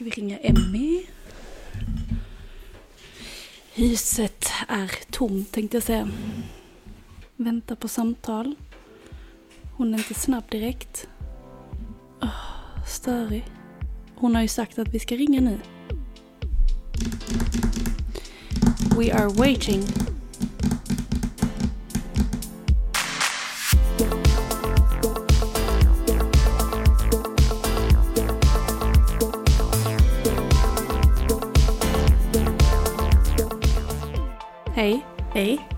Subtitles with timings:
[0.00, 1.02] Ska vi ringa Emmy?
[3.74, 6.08] Huset är tomt tänkte jag säga.
[7.36, 8.54] Väntar på samtal.
[9.76, 11.08] Hon är inte snabb direkt.
[12.20, 13.44] Oh, störig.
[14.14, 15.58] Hon har ju sagt att vi ska ringa nu.
[18.96, 19.82] We are waiting.
[35.34, 35.68] Hej.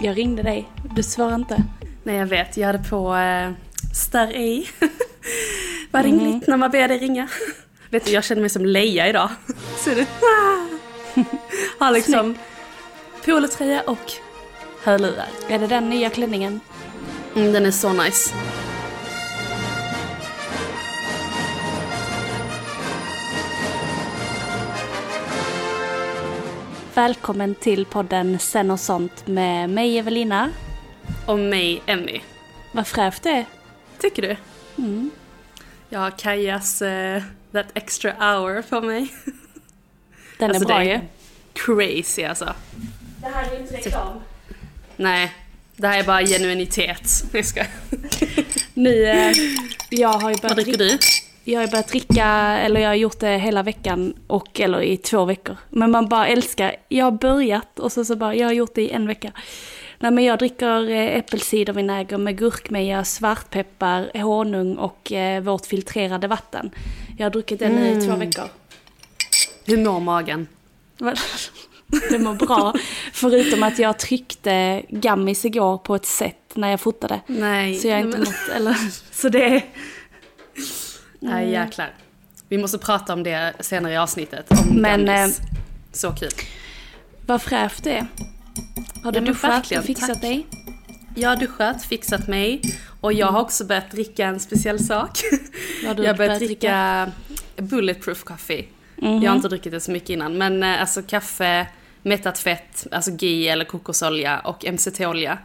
[0.00, 0.68] Jag ringde dig.
[0.94, 1.62] Du svarade inte.
[2.02, 3.50] Nej jag vet, jag hade på eh,
[3.94, 4.62] Star A.
[5.90, 7.28] Vad ringligt när man ber dig ringa.
[7.90, 9.28] vet du, jag känner mig som Leia idag.
[9.76, 10.06] Ser du?
[11.78, 12.38] Har liksom
[13.24, 14.12] polotröja och
[14.82, 15.28] hörlurar.
[15.48, 16.60] Är det den nya klänningen?
[17.36, 18.34] Mm, den är så nice.
[27.00, 30.50] Välkommen till podden Sen och sånt med mig Evelina.
[31.26, 32.20] Och mig, Emmy.
[32.72, 33.44] Vad fräscht det är.
[33.98, 34.36] Tycker du?
[34.82, 35.10] Mm.
[35.88, 37.22] Jag har Kajas uh,
[37.52, 39.14] That Extra Hour på mig.
[40.38, 41.00] Den alltså, är bra det ju.
[41.52, 42.54] crazy alltså.
[43.20, 44.20] Det här är inte reklam.
[44.96, 45.34] Nej,
[45.76, 47.24] det här är bara genuinitet.
[47.32, 47.64] Jag ska.
[48.74, 49.32] Nu, eh,
[49.90, 50.98] jag har ju Vad börjat dricker du?
[51.44, 52.26] Jag har börjat dricka,
[52.58, 55.56] eller jag har gjort det hela veckan och eller i två veckor.
[55.70, 58.82] Men man bara älskar, jag har börjat och så, så bara, jag har gjort det
[58.82, 59.32] i en vecka.
[59.98, 66.70] Nej men jag dricker eh, äppelcidervinäger med gurkmeja, svartpeppar, honung och eh, vårt filtrerade vatten.
[67.18, 68.44] Jag har druckit det nu i två veckor.
[69.64, 70.46] Hur mår magen?
[72.10, 72.74] Det mår bra.
[73.12, 77.20] Förutom att jag tryckte gammis igår på ett sätt när jag fotade.
[77.26, 77.74] Nej.
[77.74, 78.76] Så jag har inte men- mått, eller,
[79.12, 79.62] så det
[81.20, 81.94] Nej jäklar.
[82.48, 84.50] Vi måste prata om det senare i avsnittet.
[84.50, 85.40] Om Men, Gandis.
[85.92, 86.30] Så kul.
[87.26, 88.06] Vad fräscht det är.
[89.04, 90.20] Har du Ja, duschat och fixat tack.
[90.20, 90.46] dig?
[91.14, 92.60] Jag har duschat, fixat mig
[93.00, 95.18] och jag har också börjat dricka en speciell sak.
[95.86, 97.10] Har du jag har börjat dricka
[97.56, 98.68] bulletproof coffee.
[98.96, 99.22] Mhm.
[99.22, 101.66] Jag har inte druckit det så mycket innan men eh, alltså kaffe,
[102.02, 105.38] mättat fett, alltså ghee eller kokosolja och MCT-olja.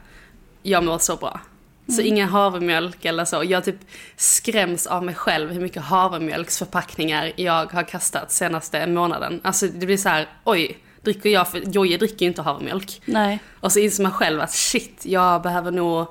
[0.64, 1.40] Jag mår så bra.
[1.88, 2.06] Så Mm.
[2.08, 3.44] ingen havremjölk eller så.
[3.44, 3.76] Jag typ
[4.16, 9.42] skräms av mig själv hur mycket havremjölksförpackningar jag har kastat senaste månaden.
[9.44, 13.02] Alltså det blir så här, oj, dricker jag, för Jojje dricker ju inte havremjölk.
[13.06, 13.40] Nej.
[13.60, 16.08] Och så inser man själv att shit, jag behöver nog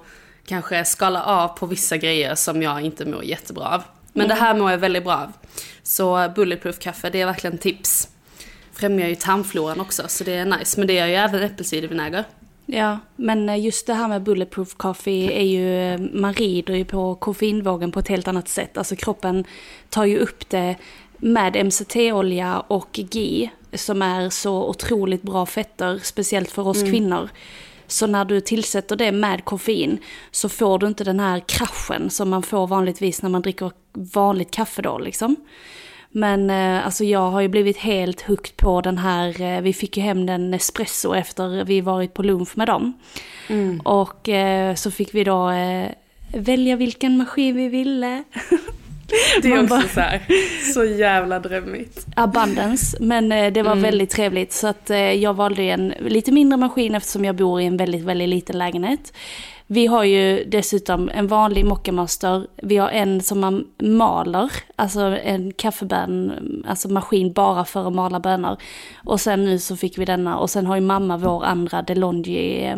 [0.47, 3.83] kanske skala av på vissa grejer som jag inte mår jättebra av.
[4.13, 5.33] Men det här mår jag väldigt bra av.
[5.83, 8.09] Så bulletproof kaffe, det är verkligen tips.
[8.73, 10.81] Främjar ju tarmfloran också, så det är nice.
[10.81, 12.25] Men det gör ju även äppelcidervinäger.
[12.67, 16.85] Ja, men eh, just det här med bulletproof coffee är ju, eh, man rider ju
[16.85, 18.79] på koffeinvågen på ett helt annat sätt.
[18.79, 19.45] Alltså kroppen
[19.89, 20.77] tar ju upp det
[21.17, 27.29] med MCT-olja och ghee som är så otroligt bra fetter, speciellt för oss kvinnor.
[27.87, 29.99] Så när du tillsätter det med koffein
[30.31, 34.51] så får du inte den här kraschen som man får vanligtvis när man dricker vanligt
[34.51, 35.37] kaffe då liksom.
[36.17, 39.97] Men eh, alltså jag har ju blivit helt hooked på den här, eh, vi fick
[39.97, 42.93] ju hem den espresso efter vi varit på lunch med dem.
[43.85, 45.51] Och eh, så fick vi då
[46.35, 48.25] välja vilken maskin vi ville.
[49.43, 50.23] Det är också så här,
[50.75, 52.07] så jävla drömmigt.
[52.17, 52.97] abundance.
[53.01, 53.83] Men det var Mm.
[53.83, 54.53] väldigt trevligt.
[54.53, 58.29] Så att jag valde en lite mindre maskin eftersom jag bor i en väldigt, väldigt
[58.29, 59.13] liten lägenhet.
[59.67, 62.47] Vi har ju dessutom en vanlig mockamaster.
[62.63, 68.21] Vi har en som man maler, alltså en kaffebön, alltså maskin bara för att mala
[68.21, 68.57] bönor.
[69.05, 72.65] Och sen nu så fick vi denna och sen har ju mamma vår andra DeLonghi
[72.65, 72.77] eh,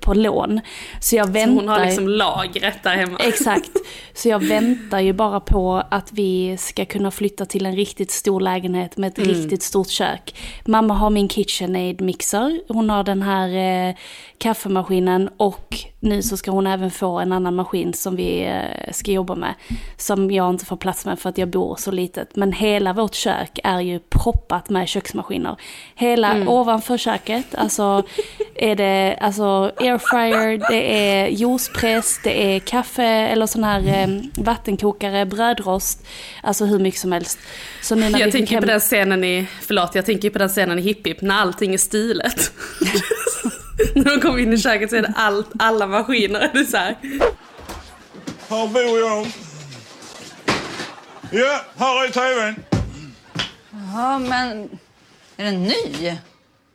[0.00, 0.60] på lån.
[1.00, 1.54] Så jag Så väntar.
[1.54, 3.18] hon har liksom lagret där hemma.
[3.18, 3.70] Exakt.
[4.14, 8.40] Så jag väntar ju bara på att vi ska kunna flytta till en riktigt stor
[8.40, 10.34] lägenhet med ett riktigt stort kök.
[10.66, 13.48] Mamma har min KitchenAid mixer, hon har den här
[13.88, 13.94] eh,
[14.38, 19.10] kaffemaskinen och nu så ska hon även få en annan maskin som vi eh, ska
[19.12, 19.54] jobba med.
[19.96, 22.36] Som jag inte får plats med för att jag bor så litet.
[22.36, 25.56] Men hela vårt kök är ju proppat med köksmaskiner.
[25.94, 28.02] Hela ovanför köket, alltså
[28.54, 34.08] är det alltså airfryer, det är juicepress, det är kaffe eller sån här eh,
[34.44, 36.06] vattenkokare, brödrost.
[36.42, 37.38] Alltså hur mycket som helst.
[37.82, 40.30] Så nu när vi Jag fick tänker hem- på den scenen i, förlåt, jag tänker
[40.30, 42.52] på den scenen i Hipp Hipp när allting är stilet.
[43.94, 46.50] när de kommer in i köket så är det allt, alla maskiner.
[46.52, 46.96] Det är så här.
[48.48, 49.26] Här bor jag.
[51.30, 52.64] Ja, här är tvn.
[53.94, 54.68] Ja, men
[55.36, 56.16] är den ny?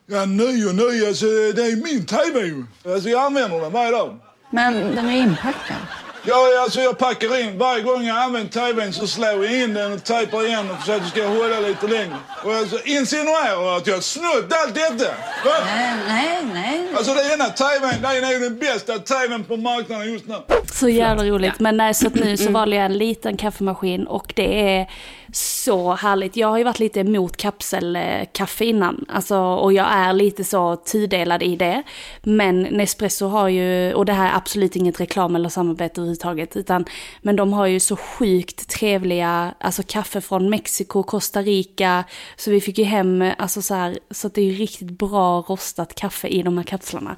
[0.05, 1.05] Ja, ny och ny.
[1.07, 2.63] Alltså, det är min tv.
[2.93, 4.19] Alltså, jag använder den varje dag.
[4.49, 5.77] Men den är inpackad.
[6.25, 7.57] Ja, alltså, jag packar in.
[7.57, 10.95] Varje gång jag använder tvn så slår jag in den och tejpar igen den för
[10.95, 12.17] att det ska hålla lite längre.
[12.43, 15.11] Och alltså, insinuerar att jag har snott allt detta.
[15.45, 15.51] Va?
[15.65, 16.87] Nej, nej, nej.
[16.97, 20.35] Alltså, den ena tvn, det är nog den bästa tvn på marknaden just nu.
[20.73, 21.59] Så jävla roligt.
[21.59, 24.87] Men nej, så att nu så valde jag en liten kaffemaskin och det är
[25.35, 26.35] så härligt.
[26.35, 29.05] Jag har ju varit lite emot kapselkaffe innan.
[29.09, 31.83] Alltså, och jag är lite så tudelad i det.
[32.23, 36.55] Men Nespresso har ju, och det här är absolut inget reklam eller samarbete överhuvudtaget.
[36.55, 36.85] Utan,
[37.21, 42.03] men de har ju så sjukt trevliga, alltså kaffe från Mexiko, Costa Rica.
[42.35, 45.41] Så vi fick ju hem, alltså så här, så att det är ju riktigt bra
[45.41, 47.15] rostat kaffe i de här kapslarna.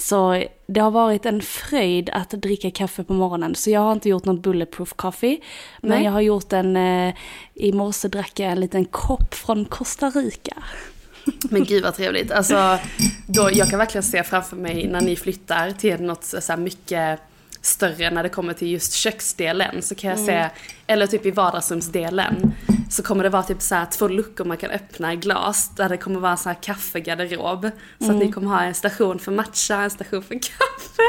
[0.00, 3.54] Så det har varit en fröjd att dricka kaffe på morgonen.
[3.54, 5.40] Så jag har inte gjort någon bulletproof coffee.
[5.80, 6.04] Men Nej.
[6.04, 7.14] jag har gjort en, eh,
[7.54, 10.56] i morse drack jag en liten kopp från Costa Rica.
[11.50, 12.32] Men gud vad trevligt.
[12.32, 12.78] Alltså,
[13.26, 17.20] då, jag kan verkligen se framför mig när ni flyttar till något så här mycket
[17.60, 19.82] större när det kommer till just köksdelen.
[19.82, 20.48] Så kan jag se,
[20.86, 22.54] eller typ i vardagsrumsdelen.
[22.90, 25.70] Så kommer det vara typ så två luckor man kan öppna i glas.
[25.76, 27.70] Där det kommer vara en sån här kaffegarderob.
[27.98, 31.02] Så att ni kommer ha en station för matcha, en station för kaffe.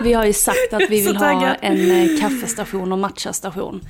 [0.00, 3.88] Vi har ju sagt att vi vill ha en eh, kaffestation och matchastation.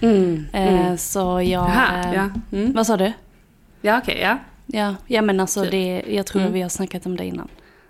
[0.52, 1.44] Eh, så jag...
[1.44, 2.30] Jaha, eh, ja.
[2.52, 2.72] Mm.
[2.72, 3.12] Vad sa du?
[3.80, 4.38] Ja okej, ja.
[4.66, 5.70] Ja, ja men alltså Kul.
[5.70, 7.48] det, jag tror att vi har snackat om det innan.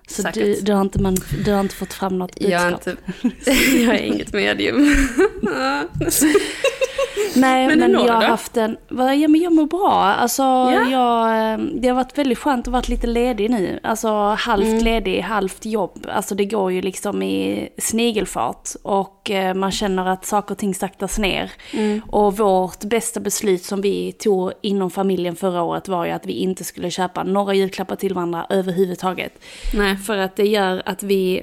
[0.08, 2.60] Så du, du, har inte, man, du har inte fått fram något budskap?
[2.60, 2.96] Jag inte,
[3.76, 4.94] jag är inget medium.
[7.36, 8.76] Nej, Men men, jag har haft en...
[8.88, 9.92] Ja, men jag mår bra.
[9.92, 10.90] Alltså, Ja.
[10.90, 13.80] jag, eh, det har varit väldigt skönt att vara lite ledig nu.
[13.82, 14.84] Alltså halvt Mm.
[14.84, 16.06] ledig, halvt jobb.
[16.12, 18.68] Alltså det går ju liksom i snigelfart.
[18.82, 21.50] Och eh, man känner att saker och ting saktas ner.
[21.72, 22.02] Mm.
[22.10, 26.32] Och vårt bästa beslut som vi tog inom familjen förra året var ju att vi
[26.32, 29.32] inte skulle köpa några julklappar till varandra överhuvudtaget.
[29.74, 29.96] Nej.
[29.96, 31.42] För att det gör att vi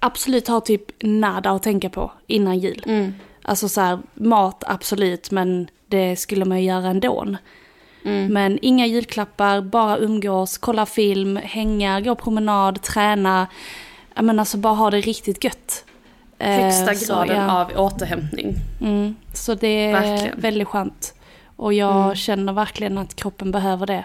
[0.00, 2.82] absolut har typ nada att tänka på innan jul.
[2.86, 3.14] Mm.
[3.48, 7.36] Alltså så här, mat absolut, men det skulle man ju göra ändå.
[8.04, 8.32] Mm.
[8.32, 13.46] Men inga julklappar, bara umgås, kolla film, hänga, gå promenad, träna.
[14.20, 15.84] Men alltså bara ha det riktigt gött.
[16.38, 17.60] Eh, Högsta så, graden ja.
[17.60, 18.54] av återhämtning.
[18.80, 20.40] Mm, så det är Verkligen.
[20.40, 21.14] väldigt skönt.
[21.56, 24.04] Och jag känner verkligen att kroppen behöver det.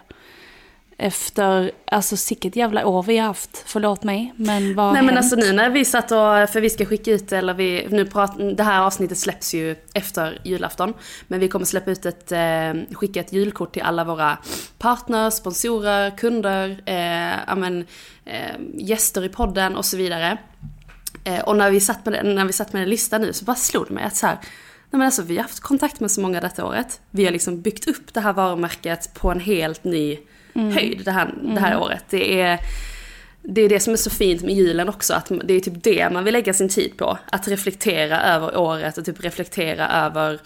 [1.04, 5.16] Efter, alltså sicket jävla år vi har haft, förlåt mig, men vad har Nej men
[5.16, 5.34] hänt?
[5.34, 8.58] alltså nu när vi satt och, för vi ska skicka ut, eller vi, nu prat,
[8.58, 10.94] det här avsnittet släpps ju efter julafton.
[11.28, 14.38] Men vi kommer släppa ut ett, eh, skicka ett julkort till alla våra
[14.78, 17.86] partners, sponsorer, kunder, eh, ja, men,
[18.26, 20.38] eh, gäster i podden och så vidare.
[21.24, 23.46] Eh, och när vi, satt med den, när vi satt med den listan nu så
[23.46, 24.38] bara slog det mig att så här,
[24.92, 27.02] Nej men alltså vi har haft kontakt med så många detta året.
[27.12, 30.18] Vi har liksom byggt upp det här varumärket på en helt ny
[30.54, 32.04] höjd det här, det här året.
[32.10, 32.60] Det är,
[33.42, 36.10] det är det som är så fint med julen också, att det är typ det
[36.10, 37.18] man vill lägga sin tid på.
[37.32, 40.40] Att reflektera över året och typ reflektera över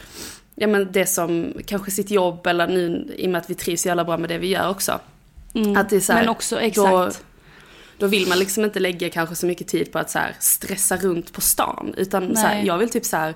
[0.56, 3.86] ja, men det som kanske sitt jobb eller nu i och med att vi trivs
[3.86, 5.00] jävla bra med det vi gör också.
[5.78, 7.24] Att det är så här, Men också, Då, exakt.
[7.98, 11.34] då vill man liksom inte lägga kanske så mycket tid på att så stressa runt
[11.34, 11.94] på stan.
[11.98, 13.34] Utan så här, jag vill typ så här,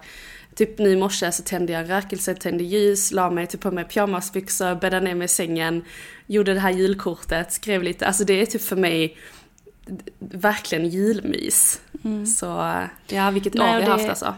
[0.60, 3.72] typ nu i morse så tände jag en rökelse, tände ljus, la mig typ på
[3.72, 5.84] mig pyjamasbyxor, bäddade ner mig i sängen,
[6.28, 9.18] gjorde det här julkortet, skrev lite, alltså det är typ för mig
[10.20, 11.82] verkligen julmys.
[12.38, 12.46] Så
[13.08, 13.68] ja, vilket Mm.
[13.68, 14.36] Nej, år vi har haft alltså.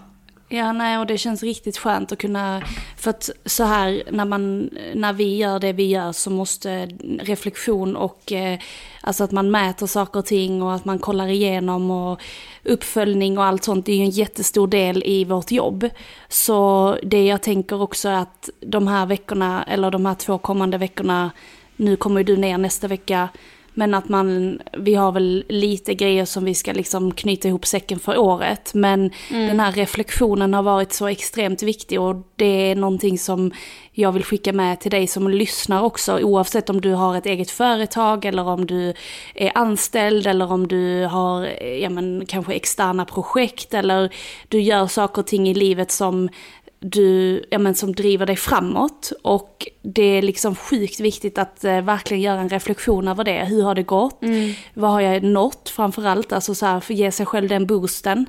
[0.53, 2.61] Ja, nej, och det känns riktigt skönt att kunna,
[2.97, 6.85] för att så här när man, när vi gör det vi gör så måste
[7.19, 8.59] reflektion och eh,
[9.01, 12.21] alltså att man mäter saker och ting och att man kollar igenom och
[12.63, 15.89] uppföljning och allt sånt, det är ju en jättestor del i vårt jobb.
[16.29, 20.77] Så det jag tänker också är att de här veckorna, eller de här två kommande
[20.77, 21.31] veckorna,
[21.75, 23.29] nu kommer ju du ner nästa vecka,
[23.73, 27.99] men att man, vi har väl lite grejer som vi ska liksom knyta ihop säcken
[27.99, 28.73] för året.
[28.73, 33.51] Men den här reflektionen har varit så extremt viktig och det är någonting som
[33.93, 36.19] jag vill skicka med till dig som lyssnar också.
[36.19, 38.93] Oavsett om du har ett eget företag eller om du
[39.35, 44.13] är anställd eller om du har ja, men, kanske externa projekt eller
[44.47, 46.29] du gör saker och ting i livet som
[46.83, 49.11] du, ja, men som driver dig framåt.
[49.21, 53.45] Och det är liksom sjukt viktigt att eh, verkligen göra en reflektion över det.
[53.45, 54.19] Hur har det gått?
[54.73, 56.33] Vad har jag nått framförallt?
[56.33, 58.25] Alltså så här, för ge sig själv den boosten.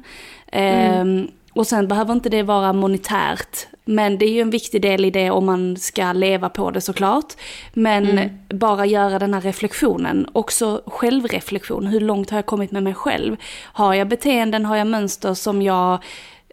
[0.53, 3.67] Ehm, och sen behöver inte det vara monetärt.
[3.85, 6.81] Men det är ju en viktig del i det om man ska leva på det
[6.81, 7.33] såklart.
[7.73, 10.29] Men bara göra den här reflektionen.
[10.33, 11.87] Också självreflektion.
[11.87, 13.37] Hur långt har jag kommit med mig själv?
[13.63, 15.99] Har jag beteenden, har jag mönster som jag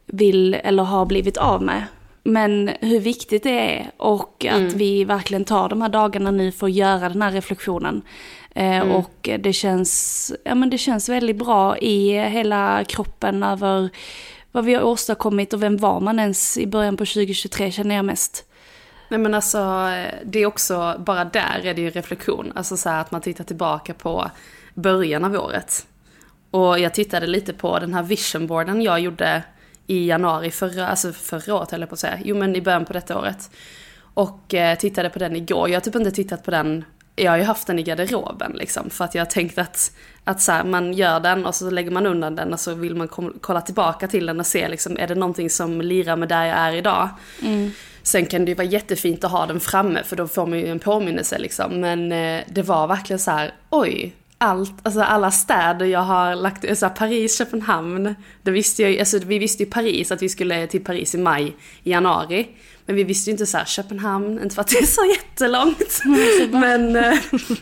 [0.10, 1.84] vill eller har blivit av med.
[2.24, 6.68] Men hur viktigt det är och att vi verkligen tar de här dagarna nu för
[6.68, 8.02] att göra den här reflektionen.
[8.56, 13.90] Eh, Och det känns, ja, men det känns väldigt bra i hela kroppen över
[14.52, 18.06] vad vi har åstadkommit och vem var man ens i början på 2023 känner jag
[18.06, 18.46] mest.
[19.10, 19.90] Nej men alltså,
[20.26, 22.52] det är också, bara där är det ju reflektion.
[22.56, 24.32] Alltså så här att man tittar tillbaka på
[24.74, 25.86] början av året.
[26.52, 29.44] Och jag tittade lite på den här visionboarden jag gjorde
[29.90, 32.20] i januari förra, alltså förra året höll jag på att säga.
[32.24, 33.50] Jo men i början på detta året.
[34.14, 35.70] Och eh, tittade på den igår.
[35.70, 38.90] Jag har typ inte tittat på den, jag har ju haft den i garderoben liksom.
[38.90, 39.92] För att jag har tänkt att,
[40.24, 42.96] att så här, man gör den och så lägger man undan den och så vill
[42.96, 43.08] man
[43.42, 46.58] kolla tillbaka till den och se liksom, är det någonting som lirar med där jag
[46.58, 47.10] är idag?
[48.04, 50.68] Sen kan det ju vara jättefint att ha den framme för då får man ju
[50.68, 51.80] en påminnelse liksom.
[51.80, 54.16] Men eh, det var verkligen så här, oj.
[54.42, 58.16] Allt, alltså alla städer jag har lagt, alltså Paris, Köpenhamn.
[58.44, 61.56] då visste jag alltså vi visste ju Paris, att vi skulle till Paris i maj,
[61.84, 62.48] i januari.
[62.86, 66.02] Men vi visste ju inte så här Köpenhamn, inte för att det är så jättelångt.
[66.52, 67.14] Men, eh,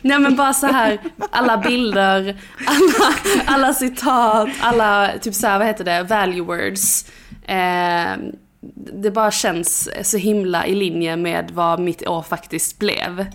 [0.02, 3.14] nej men bara så här, alla bilder, alla,
[3.46, 7.06] alla citat, alla typ så här, vad heter det, value words.
[7.48, 8.18] Eh,
[8.76, 13.26] det bara känns så himla i linje med vad mitt år faktiskt blev.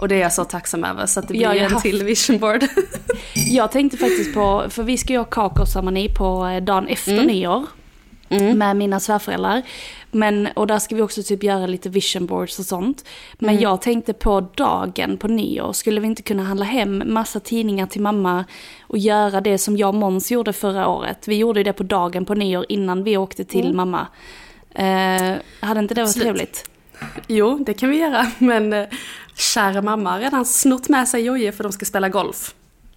[0.00, 1.06] Och det är jag så tacksam över.
[1.06, 2.64] Så att det blir Ja, jag en haft- till vision board.
[3.50, 7.66] Jag tänkte faktiskt på, för vi ska ju ha kakaoceremoni på eh, dagen efter nyår.
[8.54, 9.62] Med mina svärföräldrar.
[10.10, 13.04] Men, och där ska vi också typ göra lite vision boards och sånt.
[13.38, 17.86] Men jag tänkte på dagen på nyår, skulle vi inte kunna handla hem massa tidningar
[17.86, 18.44] till mamma
[18.82, 21.28] och göra det som jag och Måns gjorde förra året.
[21.28, 24.06] Vi gjorde det på dagen på nyår innan vi åkte till mamma.
[24.74, 26.22] Eh, hade inte det varit Absolut.
[26.24, 26.70] trevligt?
[27.26, 28.26] jo, det kan vi göra.
[28.38, 28.86] Men eh,
[29.36, 32.54] kära mamma har redan snott med sig Jojje för de ska spela golf.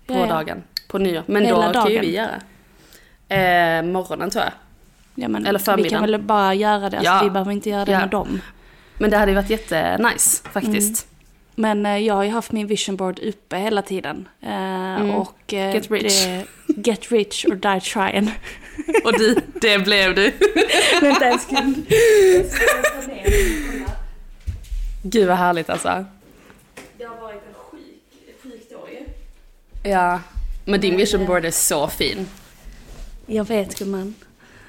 [0.08, 0.26] På Ja, ja.
[0.26, 1.24] dagen, på nyår.
[1.26, 2.02] Men Hela då kan ju dagen.
[2.10, 2.36] vi göra.
[3.80, 4.54] Eh, morgonen tror jag.
[5.16, 6.00] Ja, men Eller Vi förmiddagen.
[6.02, 7.22] kan väl bara göra det, alltså, Ja.
[7.24, 8.00] vi behöver inte göra det Ja.
[8.00, 8.42] med dem.
[8.98, 11.08] Men det hade ju varit jättenice faktiskt.
[11.56, 14.28] Men eh, jag har ju haft min vision board uppe hela tiden.
[14.42, 15.74] Eh, och, eh, Mm.
[15.74, 16.26] Get rich.
[16.26, 18.32] Det, get rich or die trying.
[19.04, 20.32] Och du, det blev du.
[21.02, 21.86] Vänta en sekund.
[25.04, 26.06] Gud vad härligt alltså.
[26.98, 27.82] Det har varit en sjuk,
[28.44, 29.90] sjukt år ju.
[29.90, 30.20] Ja.
[30.66, 32.28] Men din vision board är så fin.
[33.26, 34.16] Jag vet gumman.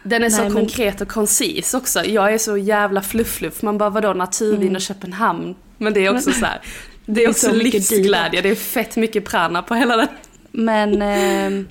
[0.02, 2.04] Den är så Nej, men- konkret och koncis också.
[2.04, 3.62] Jag är så jävla fluff-fluff.
[3.62, 5.54] Man bara vadå naturvin och Köpenhamn.
[5.78, 6.60] Men det är också så här.
[7.06, 8.40] Det är är också så mycket livsglädje.
[8.42, 10.08] Det är fett mycket prana på hela den.
[10.50, 11.64] Men, eh,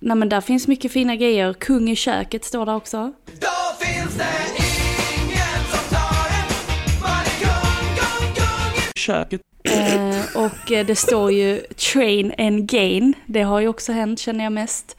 [0.00, 1.52] nej men där finns mycket fina grejer.
[1.52, 3.12] Kung i köket står där också.
[3.26, 4.24] Då finns det
[4.56, 10.96] ingen som tar en Man är kung, kung, kung i köket Eh, och eh, det
[10.96, 11.60] står ju
[11.92, 13.14] train and gain.
[13.26, 14.96] Det har ju också hänt känner jag mest.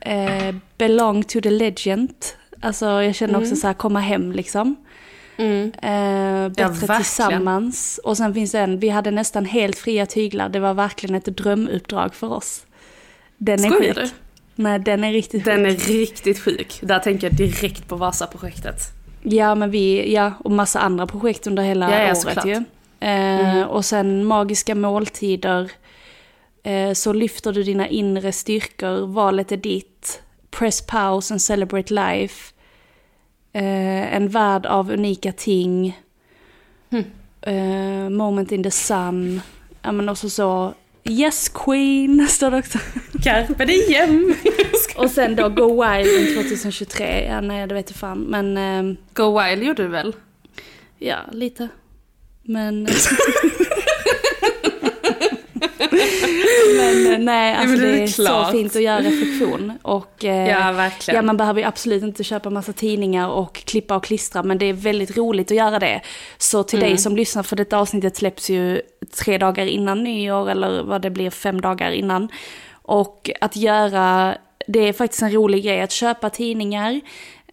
[0.00, 2.14] Eh, belong to the legend.
[2.60, 4.76] Alltså jag känner också så här komma hem liksom.
[5.38, 7.02] Eh, bättre verkligen.
[7.02, 8.00] tillsammans.
[8.04, 10.48] Och sen finns det en, vi hade nästan helt fria tyglar.
[10.48, 12.66] Det var verkligen ett drömuppdrag för oss.
[13.38, 14.12] Den är sjuk.
[14.58, 15.88] Nej, den är riktigt Den sjuk.
[15.88, 16.78] är riktigt sjuk.
[16.82, 18.80] Där tänker jag direkt på Vasa-projektet.
[19.22, 22.46] Ja, men vi, ja, och massa andra projekt under hela Ja, ja, året såklart.
[22.46, 22.64] ju.
[23.08, 25.70] Eh, Och sen magiska måltider.
[26.62, 30.22] Eh, så lyfter du dina inre styrkor, valet är ditt.
[30.50, 32.52] Press pause and celebrate life.
[33.52, 36.00] Eh, en värld av unika ting.
[37.42, 39.40] Eh, moment in the sun.
[39.82, 40.74] Ja men också så
[41.08, 42.78] Yes Queen står det också.
[43.22, 44.34] Carpe diem!
[44.96, 48.18] Och sen då Go Wild 2023, ja nej det vet jag fan.
[48.18, 50.14] Men ehm, Go Wild gjorde du väl?
[50.98, 51.68] ja, lite.
[52.42, 52.88] Men...
[56.76, 59.72] Men eh, nej, alltså det det är så fint att göra reflektion.
[59.82, 61.16] Och, eh, Ja, verkligen.
[61.16, 64.66] Ja, man behöver ju absolut inte köpa massa tidningar och klippa och klistra, men det
[64.66, 66.00] är väldigt roligt att göra det.
[66.38, 66.88] Så till Mm.
[66.90, 68.80] dig som lyssnar, för detta avsnittet släpps ju
[69.24, 72.28] tre dagar innan nyår, eller vad det blir, fem dagar innan.
[72.82, 77.00] Och att göra, det är faktiskt en rolig grej, att köpa tidningar,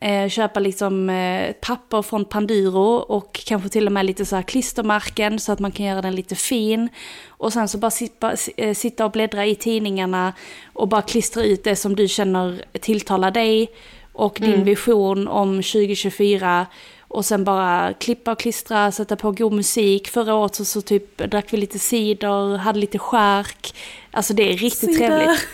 [0.04, 4.44] eh, köpa liksom eh, papper från Panduro och kanske till och med lite så här
[4.44, 6.90] klistermärken så att man kan göra den lite fin.
[7.28, 10.34] Och sen så bara sitta, eh, sitta och bläddra i tidningarna
[10.74, 13.70] och bara klistra ut det som du känner tilltalar dig
[14.14, 16.66] och din vision om 2024.
[17.02, 20.08] Och sen bara klippa och klistra, sätta på god musik.
[20.08, 23.76] Förra året så, så typ drack vi lite cider, hade lite skärk.
[24.12, 25.08] Alltså det är riktigt Cider.
[25.08, 25.48] trevligt.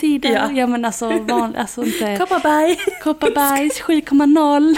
[0.00, 0.50] Cider, ja.
[0.52, 0.66] Ja.
[0.66, 2.16] men alltså, van, alltså inte...
[2.16, 2.76] Kopparberg!
[3.02, 4.76] Kopparbergs 7,0.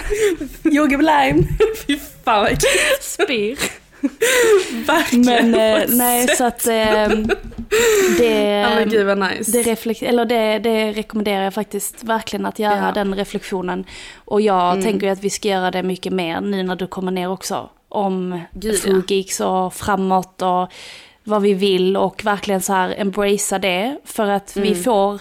[0.75, 1.43] Yogi Lime!
[1.87, 2.59] Fy fan vad.
[3.01, 3.59] Spyr.
[4.87, 5.51] Verkligen.
[5.51, 7.09] Men eh, nej, så att eh,
[8.19, 9.53] det, gud vad nice.
[9.53, 12.79] det, reflekt, eller det, det rekommenderar jag faktiskt verkligen att göra Ja.
[12.79, 12.95] Mm.
[12.95, 13.85] den reflektionen.
[14.25, 17.13] Och jag tänker ju att vi ska göra det mycket mer nu när du kommer
[17.13, 17.69] ner också.
[17.89, 19.03] Om Gud, ja.
[19.09, 20.73] Geeks och framåt och
[21.25, 23.99] vad vi vill och verkligen så här embracea det.
[24.05, 24.69] För att Mm.
[24.69, 25.21] vi får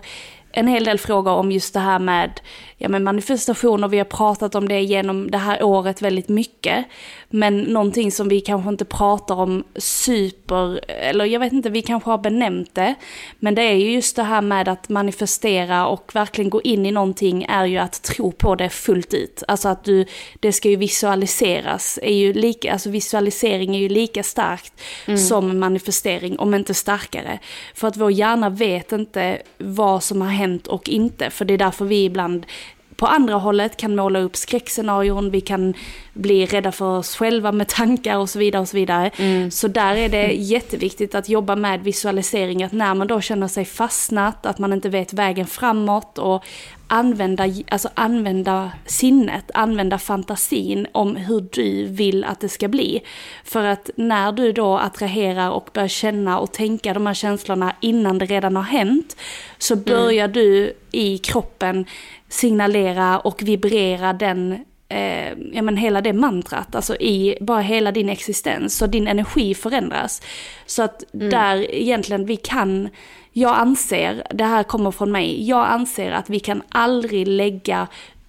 [0.52, 2.40] en hel del frågor om just det här med,
[2.84, 6.86] ja, med manifestation och vi har pratat om det genom det här året väldigt mycket.
[7.30, 12.10] Men någonting som vi kanske inte pratar om super, eller jag vet inte, vi kanske
[12.10, 12.96] har benämnt det.
[13.40, 16.92] Men det är ju just det här med att manifestera och verkligen gå in i
[16.92, 19.44] någonting är ju att tro på det fullt ut.
[19.48, 20.06] Alltså att du,
[20.40, 24.82] det ska ju visualiseras, är ju lika, alltså visualisering är ju lika starkt
[25.30, 27.40] som manifestering, om inte starkare.
[27.76, 31.58] För att vår hjärna vet inte vad som har hänt och inte, för det är
[31.58, 32.46] därför vi ibland
[32.96, 35.74] på andra hållet kan måla upp skräckscenarion, vi kan
[36.14, 38.62] bli rädda för oss själva med tankar och så vidare.
[38.62, 39.12] och Så vidare.
[39.52, 43.66] Så där är det jätteviktigt att jobba med visualisering, att när man då känner sig
[43.66, 46.46] fastnat, att man inte vet vägen framåt och
[46.88, 53.02] använda, alltså använda sinnet, använda fantasin om hur du vill att det ska bli.
[53.44, 58.18] För att när du då attraherar och börjar känna och tänka de här känslorna innan
[58.18, 59.18] det redan har hänt,
[59.58, 61.86] så börjar du i kroppen
[62.34, 68.10] signalera och vibrera den eh, ja, men hela det mantrat, alltså i bara hela din
[68.10, 68.78] existens.
[68.78, 70.22] Så din energi förändras.
[70.66, 72.90] Så att där egentligen vi kan,
[73.32, 77.88] jag anser, det här kommer från mig, jag anser att vi kan aldrig lägga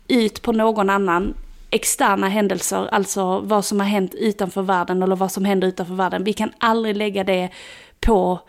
[0.09, 1.35] ut på någon annan
[1.71, 6.25] externa händelser, alltså vad som har hänt utanför världen eller vad som händer utanför världen.
[6.25, 7.49] Vi kan aldrig lägga det
[8.01, 8.40] på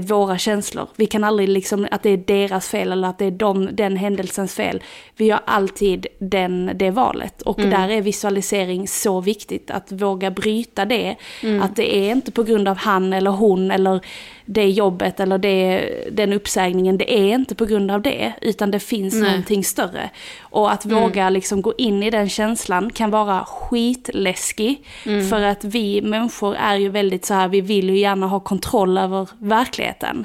[0.00, 0.88] våra känslor.
[0.96, 3.96] Vi kan aldrig liksom att det är deras fel eller att det är de, den
[3.96, 4.82] händelsens fel.
[5.16, 7.42] Vi gör alltid den, det valet.
[7.42, 9.70] Och där är visualisering så viktigt.
[9.70, 11.16] Att våga bryta det.
[11.62, 14.00] Att det är inte på grund av han eller hon eller
[14.46, 16.98] det jobbet eller det, den uppsägningen.
[16.98, 18.32] Det är inte på grund av det.
[18.40, 20.10] Utan det finns någonting större.
[20.40, 24.86] Och att våga liksom gå in i den känslan kan vara skitläskig.
[25.30, 28.98] För att vi människor är ju väldigt så här, vi vill ju gärna ha kontroll
[28.98, 30.24] över verkligheten.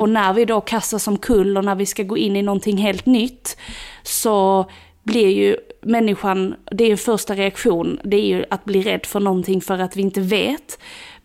[0.00, 3.06] Och när vi då kastas omkull och när vi ska gå in i någonting helt
[3.06, 3.56] nytt
[4.02, 4.66] så
[5.02, 9.20] blir ju människan, det är ju första reaktion, det är ju att bli rädd för
[9.20, 10.78] någonting för att vi inte vet.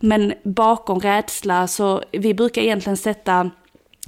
[0.06, 3.50] Men bakom rädsla så, vi brukar egentligen sätta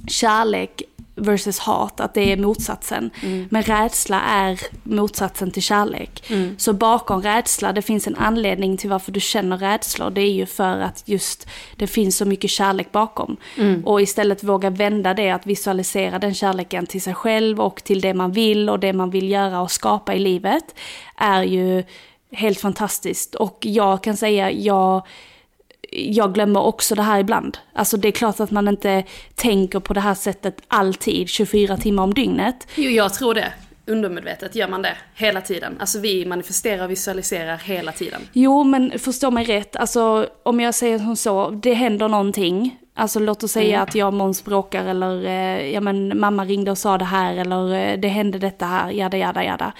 [0.08, 0.82] kärlek
[1.14, 3.10] versus hat, att det är motsatsen.
[3.50, 6.30] Men rädsla är motsatsen till kärlek.
[6.58, 10.10] Så bakom rädsla, det finns en anledning till varför du känner rädslor.
[10.10, 13.36] Det är ju för att just det finns så mycket kärlek bakom.
[13.84, 18.14] Och istället våga vända det, att visualisera den kärleken till sig själv och till det
[18.14, 20.74] man vill och det man vill göra och skapa i livet,
[21.16, 21.84] är ju
[22.32, 23.34] helt fantastiskt.
[23.34, 25.06] Och jag kan säga, jag
[25.96, 27.58] jag glömmer också det här ibland.
[27.72, 29.04] Alltså det är klart att man inte
[29.34, 32.68] tänker på det här sättet alltid, 24 timmar om dygnet.
[32.74, 33.52] Jo, jag tror det.
[33.88, 35.76] Undermedvetet gör man det hela tiden.
[35.80, 38.20] Alltså vi manifesterar och visualiserar hela tiden.
[38.32, 42.78] Jo, men förstå mig rätt, alltså om jag säger som så, det händer någonting.
[42.94, 46.70] Alltså låt oss säga att jag och Måns bråkar eller eh, ja men mamma ringde
[46.70, 49.72] och sa det här eller eh, det hände detta här, jada jada jada.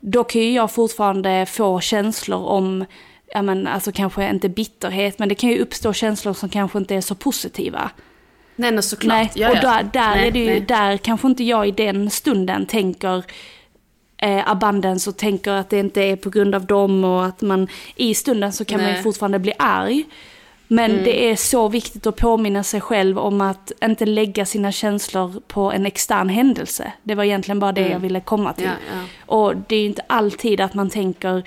[0.00, 2.84] Då kan ju jag fortfarande få känslor om,
[3.32, 6.94] ja men alltså kanske inte bitterhet, men det kan ju uppstå känslor som kanske inte
[6.94, 7.90] är så positiva.
[8.56, 9.16] Nej, men såklart.
[9.16, 10.60] Nej, Ja, och där, där Nej, är det ju, nej.
[10.60, 13.24] där kanske inte jag i den stunden tänker
[14.16, 17.68] eh, abundance och tänker att det inte är på grund av dem och att man
[17.96, 20.04] i stunden så kan man ju fortfarande bli arg.
[20.68, 25.40] Men det är så viktigt att påminna sig själv om att inte lägga sina känslor
[25.46, 26.92] på en extern händelse.
[27.02, 28.64] Det var egentligen bara det jag ville komma till.
[28.64, 29.04] Ja, ja.
[29.26, 31.42] Och det är ju inte alltid att man tänker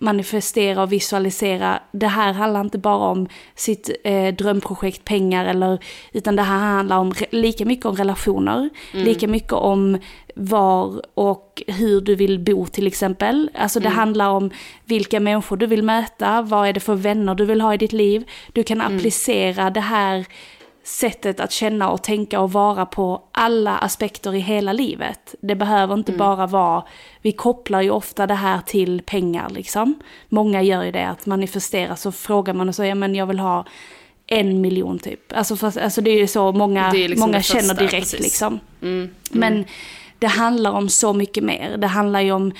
[0.00, 1.80] manifestera och visualisera.
[1.92, 5.78] Det här handlar inte bara om sitt eh, drömprojekt, pengar eller,
[6.12, 9.98] utan det här handlar om lika mycket om relationer, lika mycket om
[10.34, 13.50] var och hur du vill bo till exempel.
[13.54, 14.50] Alltså det handlar om
[14.84, 17.92] vilka människor du vill möta, vad är det för vänner du vill ha i ditt
[17.92, 18.24] liv.
[18.52, 20.26] Du kan applicera det här
[20.84, 25.34] sättet att känna och tänka och vara på alla aspekter i hela livet.
[25.40, 26.84] Det behöver inte bara vara,
[27.22, 29.94] vi kopplar ju ofta det här till pengar liksom.
[30.28, 33.64] Många gör ju det, att manifestera så frågar man och säger men jag vill ha
[34.26, 35.32] en miljon typ.
[35.32, 38.20] Alltså, fast, alltså det är ju så många, liksom många det känner första, direkt precis.
[38.20, 38.60] liksom.
[39.30, 39.64] Men
[40.18, 41.76] det handlar om så mycket mer.
[41.76, 42.52] Det handlar ju om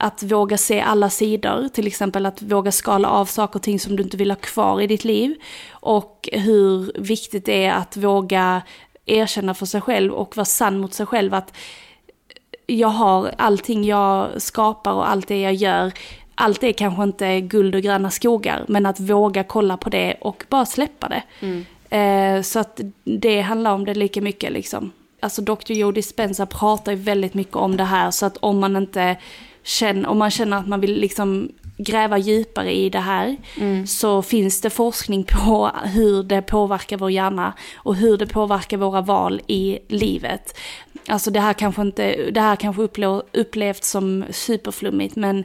[0.00, 3.96] att våga se alla sidor, till exempel att våga skala av saker och ting som
[3.96, 5.34] du inte vill ha kvar i ditt liv.
[5.70, 8.62] Och hur viktigt det är att våga
[9.06, 11.56] erkänna för sig själv och vara sann mot sig själv att
[12.66, 15.92] jag har allting jag skapar och allt det jag gör.
[16.34, 20.44] Allt är kanske inte guld och gröna skogar, men att våga kolla på det och
[20.48, 21.22] bara släppa det.
[21.96, 24.92] Eh, så att det handlar om det lika mycket liksom.
[25.20, 25.72] Alltså Dr.
[25.72, 29.16] Joe Dispenza pratar ju väldigt mycket om det här, så att om man inte
[29.70, 33.36] känner, om man känner att man vill liksom gräva djupare i det här,
[33.86, 39.00] så finns det forskning på hur det påverkar vår hjärna och hur det påverkar våra
[39.00, 40.58] val i livet.
[41.08, 45.44] Alltså det här kanske inte, det här kanske upple- upplevs som superflummigt, men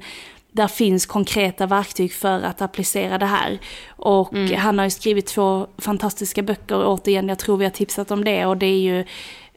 [0.51, 3.59] där finns konkreta verktyg för att applicera det här.
[3.89, 8.23] Och han har ju skrivit två fantastiska böcker, återigen, jag tror vi har tipsat om
[8.23, 9.05] det, och det är ju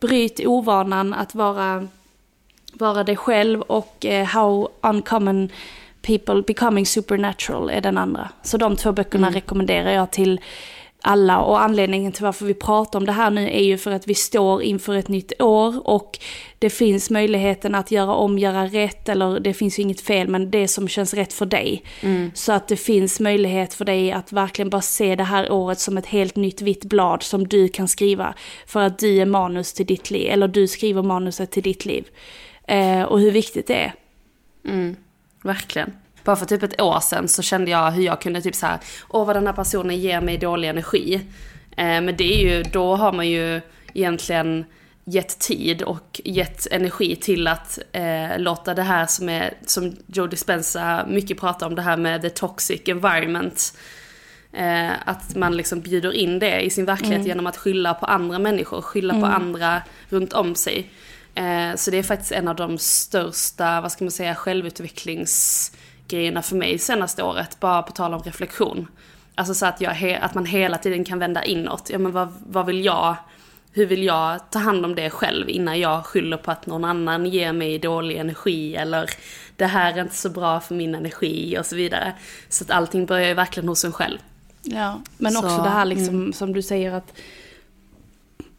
[0.00, 1.88] Bryt ovanan att vara,
[2.72, 5.48] vara dig själv och eh, How Uncommon
[6.02, 8.28] People Becoming Supernatural är den andra.
[8.42, 10.40] Så de två böckerna rekommenderar jag till
[11.02, 14.08] alla och anledningen till varför vi pratar om det här nu är ju för att
[14.08, 16.18] vi står inför ett nytt år och
[16.58, 20.50] det finns möjligheten att göra om, göra rätt eller det finns ju inget fel men
[20.50, 21.82] det som känns rätt för dig.
[22.34, 25.98] Så att det finns möjlighet för dig att verkligen bara se det här året som
[25.98, 28.34] ett helt nytt vitt blad som du kan skriva
[28.66, 32.04] för att du är manus till ditt liv eller du skriver manuset till ditt liv.
[32.68, 33.94] Eh, och hur viktigt det är.
[35.42, 35.92] Verkligen.
[36.24, 38.78] Bara för typ ett år sedan så kände jag hur jag kunde typ så här,
[39.08, 41.14] åh vad den här personen ger mig dålig energi.
[41.76, 43.60] Eh, men det är ju, då har man ju
[43.94, 44.64] egentligen
[45.04, 50.26] gett tid och gett energi till att eh, låta det här som är, som Joe
[50.26, 53.78] Dispenza mycket pratar om, det här med the toxic environment.
[54.52, 58.38] Eh, att man liksom bjuder in det i sin verklighet genom att skylla på andra
[58.38, 60.90] människor, skylla på andra runt om sig.
[61.38, 66.56] Eh, så det är faktiskt en av de största, vad ska man säga, självutvecklingsgrejerna för
[66.56, 67.60] mig senaste året.
[67.60, 68.86] Bara på tal om reflektion.
[69.34, 71.90] Alltså så att, jag, att man hela tiden kan vända inåt.
[71.90, 73.16] Ja men vad, vad vill jag,
[73.72, 77.26] hur vill jag ta hand om det själv innan jag skyller på att någon annan
[77.26, 79.10] ger mig dålig energi eller
[79.56, 82.12] det här är inte så bra för min energi och så vidare.
[82.48, 84.18] Så att allting börjar ju verkligen hos en själv.
[84.62, 87.12] Ja, men Så, också det här liksom, som du säger att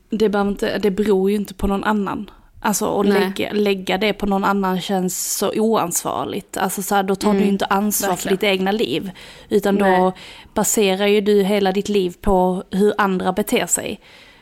[0.09, 2.29] det, inte, det beror ju inte på någon annan.
[2.61, 6.57] Alltså att lägga, lägga det på någon annan känns så oansvarigt.
[6.57, 8.35] Alltså så här, då tar du ju inte ansvar för verkligen.
[8.35, 9.11] ditt egna liv.
[9.49, 10.11] Utan då Nej.
[10.53, 13.99] baserar ju du hela ditt liv på hur andra beter sig.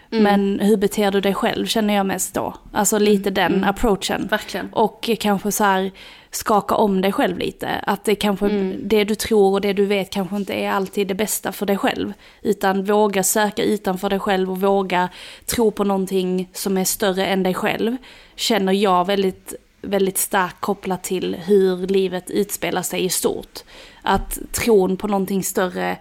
[0.10, 2.54] Men hur beter du dig själv känner jag mest då.
[2.72, 4.28] Alltså lite den approachen.
[4.28, 4.70] Verkligen.
[4.74, 5.92] Och kanske så här
[6.32, 7.68] skaka om dig själv lite.
[7.68, 8.48] Att det kanske,
[8.84, 11.78] det du tror och det du vet kanske inte är alltid det bästa för dig
[11.78, 12.14] själv.
[12.42, 15.10] Utan våga söka utanför dig själv och våga
[15.46, 17.98] tro på någonting som är större än dig själv.
[18.36, 23.60] Känner jag väldigt, väldigt starkt kopplat till hur livet utspelar sig i stort.
[24.02, 25.98] Att tron på någonting större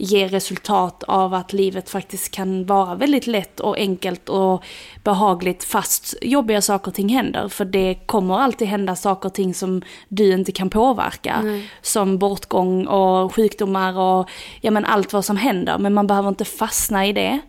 [0.00, 4.64] ger resultat av att livet faktiskt kan vara väldigt lätt och enkelt och
[5.04, 7.48] behagligt fast jobbiga saker och ting händer.
[7.48, 11.62] För det kommer alltid hända saker och ting som du inte kan påverka.
[11.82, 14.30] Som bortgång och sjukdomar och
[14.60, 15.78] ja, men allt vad som händer.
[15.78, 17.40] Men man behöver inte fastna i det.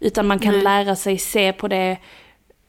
[0.00, 1.98] Utan man kan lära sig se på det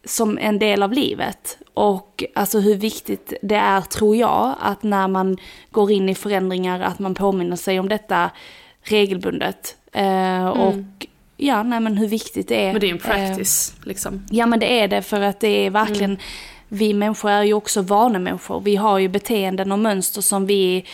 [0.05, 1.57] som en del av livet.
[1.73, 5.37] Och alltså hur viktigt det är tror jag att när man
[5.71, 8.29] går in i förändringar att man påminner sig om detta
[8.83, 9.75] regelbundet.
[9.91, 10.75] Eh, Och
[11.37, 12.69] ja, nej men hur viktigt det är.
[12.69, 12.73] Mm.
[12.73, 14.25] Men det är en Eh, practice liksom.
[14.31, 16.17] Ja men det är det för att det är verkligen,
[16.67, 18.59] vi människor är ju också vanemänniskor.
[18.61, 20.85] Vi har ju beteenden och mönster som vi,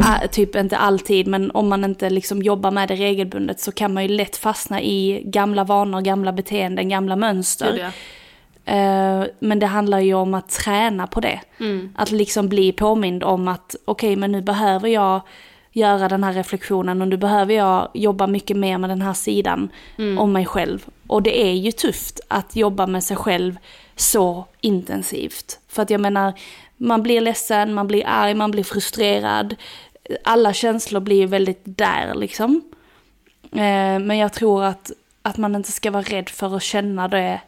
[0.00, 3.94] äh, typ inte alltid, men om man inte liksom jobbar med det regelbundet så kan
[3.94, 7.78] man ju lätt fastna i gamla vanor, gamla beteenden, gamla mönster.
[7.78, 7.90] Ja.
[8.74, 11.40] Eh, Men det handlar ju om att träna på det.
[11.94, 15.20] Att liksom bli påmind om att okej men nu behöver jag
[15.78, 19.68] göra den här reflektionen och nu behöver jag jobba mycket mer med den här sidan
[20.18, 20.86] om mig själv.
[21.06, 23.58] Och det är ju tufft att jobba med sig själv
[23.96, 25.58] så intensivt.
[25.68, 26.32] För att jag menar,
[26.76, 29.56] man blir ledsen, man blir arg, man blir frustrerad.
[30.24, 32.62] Alla känslor blir väldigt där liksom.
[33.52, 34.90] Eh, men jag tror att,
[35.22, 37.40] att man inte ska vara rädd för att känna det.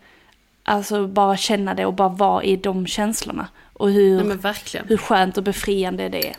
[0.62, 3.48] Alltså bara känna det och bara vara i de känslorna.
[3.72, 4.24] Och hur, Nej
[4.88, 6.36] hur skönt och befriande det är.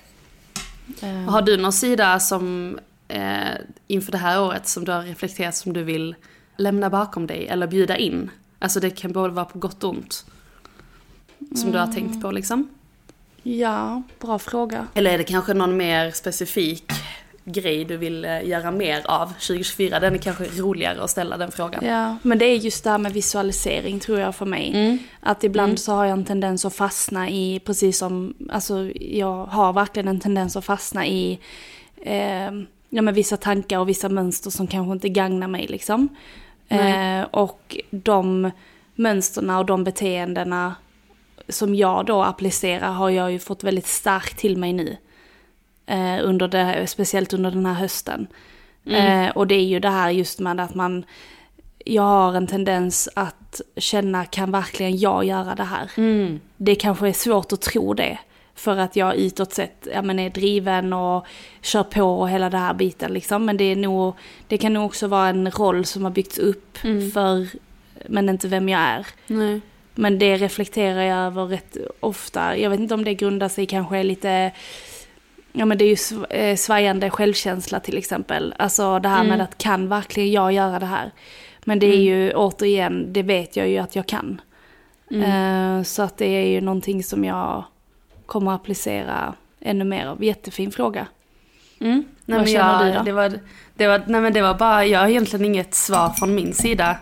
[1.28, 3.54] Har du någon sida som eh,
[3.88, 6.16] inför det här året som du har reflekterat som du vill
[6.58, 8.30] lämna bakom dig eller bjuda in?
[8.60, 10.26] Alltså det kan både vara på gott och ont.
[11.56, 12.70] Som du har tänkt på liksom.
[13.44, 14.88] Ja, bra fråga.
[14.94, 16.92] Eller är det kanske någon mer specifik
[17.54, 20.00] grej du vill eh, göra mer av 2024?
[20.00, 21.86] Den är kanske roligare att ställa den frågan.
[21.86, 24.72] Ja, men det är just det här med visualisering tror jag för mig.
[24.74, 24.98] Mm.
[25.20, 29.74] Att ibland så har jag en tendens att fastna i, precis som, alltså jag har
[29.74, 31.40] verkligen en tendens att fastna i
[32.02, 32.52] eh,
[32.90, 36.10] ja, men vissa tankar och vissa mönster som kanske inte gagnar mig liksom.
[36.70, 38.52] Eh, och de
[38.96, 40.76] mönsterna och de beteendena
[41.50, 44.98] som jag då applicerar har jag ju fått väldigt starkt till mig nu.
[45.86, 48.28] Eh, under det, speciellt under den här hösten.
[48.86, 51.06] Eh, och det är ju det här just med att man,
[51.86, 55.90] jag har en tendens att känna, kan verkligen jag göra det här?
[56.58, 58.20] Det kanske är svårt att tro det.
[58.56, 61.26] För att jag utåt sett ja, men är driven och
[61.62, 63.46] kör på och hela det här biten liksom.
[63.46, 64.14] Men det, är nog,
[64.48, 66.78] det kan nog också vara en roll som har byggts upp
[67.14, 67.48] för,
[68.08, 69.08] men inte vem jag är.
[69.28, 69.62] Nej.
[69.96, 72.58] Men det reflekterar jag över rätt ofta.
[72.58, 74.52] Jag vet inte om det grundar sig kanske lite...
[75.52, 78.54] Ja men det är ju sv- eh, svajande självkänsla till exempel.
[78.60, 81.12] Alltså det här med att kan verkligen jag göra det här?
[81.64, 84.42] Men det är ju återigen, det vet jag ju att jag kan.
[85.12, 87.64] Eh, så att det är ju någonting som jag
[88.26, 90.24] kommer att applicera ännu mer av.
[90.24, 91.08] Jättefin fråga.
[91.80, 91.94] Mm.
[92.26, 93.04] Nej, Vad men känner jag, du då?
[93.04, 93.40] Det var,
[93.76, 96.98] det, var, nej men det var bara, jag har egentligen inget svar från min sida.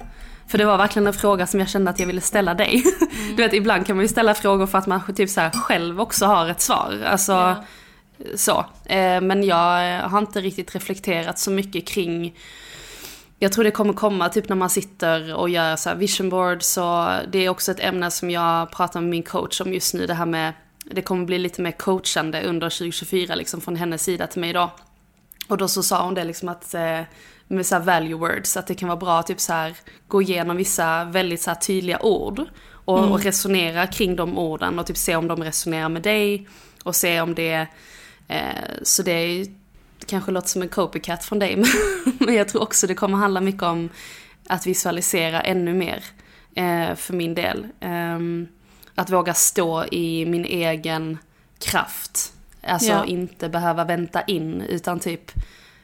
[0.47, 2.83] För det var verkligen en fråga som jag kände att jag ville ställa dig.
[3.01, 3.35] Mm.
[3.35, 6.25] Du vet ibland kan man ju ställa frågor för att man typ så själv också
[6.25, 6.93] har ett svar.
[7.05, 7.55] Alltså
[8.36, 8.65] så.
[8.86, 12.36] Eh, men jag har inte riktigt reflekterat så mycket kring
[13.41, 16.63] jag tror det kommer komma typ när man sitter och gör så här vision board
[16.63, 20.08] så det är också ett ämne som jag pratar med min coach om just nu
[20.08, 20.53] det här med
[20.84, 24.71] det kommer bli lite mer coachande under 2024 liksom från hennes sida till mig då.
[25.47, 27.01] Och då så sa hon det liksom att eh,
[27.47, 29.75] med så här value words, att det kan vara bra att typ så här
[30.08, 34.97] gå igenom vissa väldigt så tydliga ord och, och resonera kring de orden och typ
[34.97, 36.47] se om de resonerar med dig
[36.84, 37.67] och se om det eh,
[38.83, 39.45] så det är ju-
[40.05, 41.63] kanske låter som en copycat från dig
[42.19, 43.89] men, jag tror också det kommer handla mycket om
[44.47, 46.03] att visualisera ännu mer
[46.55, 47.67] eh, för min del.
[47.79, 48.47] Ehm,
[48.95, 51.17] att våga stå i min egen
[51.59, 52.33] kraft.
[52.67, 53.05] Alltså Ja.
[53.05, 55.31] inte behöva vänta in utan typ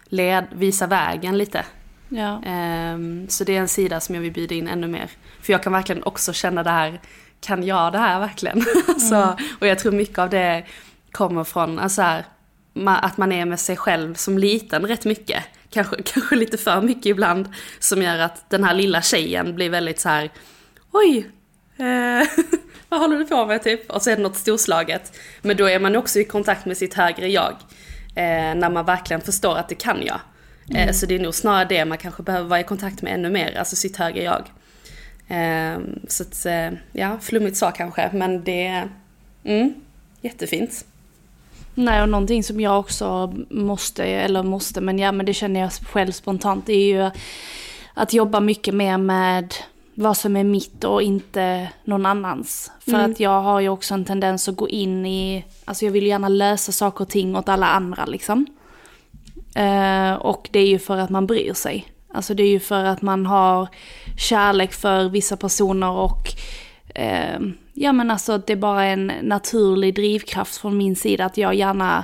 [0.06, 1.66] led, visa vägen lite.
[2.10, 2.42] Ja.
[2.46, 5.10] Ehm, så det är en sida som jag vill bjuda in ännu mer.
[5.42, 7.02] För jag kan verkligen också känna det här,
[7.42, 8.66] kan jag det här verkligen?
[8.88, 10.66] alltså, och jag tror mycket av det
[11.12, 12.26] kommer från alltså här,
[12.86, 15.44] att man är med sig själv som liten rätt mycket.
[15.70, 17.50] Kanske, kanske lite för mycket ibland.
[17.80, 20.32] Som gör att den här lilla tjejen blir väldigt så här,
[20.92, 21.30] oj,
[21.78, 22.28] eh,
[22.90, 23.92] vad håller du på med typ?
[23.92, 25.18] Och så är det något storslaget.
[25.42, 27.56] Men då är man också i kontakt med sitt högre jag.
[28.16, 30.20] Eh, när man verkligen förstår att det kan jag.
[30.74, 33.30] Eh, så det är nog snarare det man kanske behöver vara i kontakt med ännu
[33.30, 34.52] mer, alltså sitt högre jag.
[35.28, 38.90] Eh, så att, eh, ja, flummigt svar kanske, men det är
[39.44, 39.74] mm,
[40.22, 40.86] jättefint.
[41.76, 45.72] Nej, och någonting som jag också måste, eller måste, men ja, men det känner jag
[45.72, 47.12] själv spontant, det är ju
[47.94, 49.54] att jobba mycket mer med
[49.96, 52.72] vad som är mitt och inte någon annans.
[52.80, 56.08] För att jag har ju också en tendens att gå in i, alltså jag vill
[56.08, 58.46] gärna lösa saker och ting åt alla andra liksom.
[59.56, 61.86] Eh, och det är ju för att man bryr sig.
[62.14, 63.68] Alltså det är ju för att man har
[64.18, 66.28] kärlek för vissa personer och
[66.96, 67.40] eh,
[67.74, 72.04] ja men alltså det är bara en naturlig drivkraft från min sida att jag gärna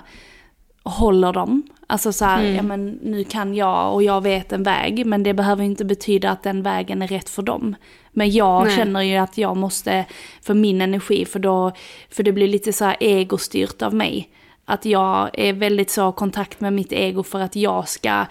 [0.83, 1.63] håller dem.
[1.87, 5.33] Alltså så här, ja men nu kan jag och jag vet en väg men det
[5.33, 7.75] behöver inte betyda att den vägen är rätt för dem.
[8.11, 8.75] Men jag Nej.
[8.75, 10.05] känner ju att jag måste,
[10.41, 11.71] för min energi, för då,
[12.09, 14.29] för det blir lite så här egostyrt av mig.
[14.65, 18.25] Att jag är väldigt så kontakt med mitt ego för att jag ska